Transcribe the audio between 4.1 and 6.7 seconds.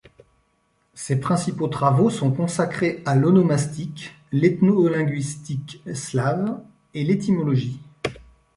l'ethnolinguistique slave